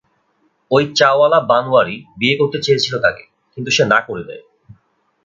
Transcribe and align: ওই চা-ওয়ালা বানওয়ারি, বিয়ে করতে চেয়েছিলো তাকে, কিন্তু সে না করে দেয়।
ওই 0.71 0.83
চা-ওয়ালা 0.95 1.39
বানওয়ারি, 1.41 1.95
বিয়ে 2.17 2.35
করতে 2.37 2.57
চেয়েছিলো 2.61 2.97
তাকে, 2.99 3.23
কিন্তু 3.57 3.69
সে 3.71 3.83
না 3.85 3.99
করে 4.01 4.23
দেয়। 4.23 4.43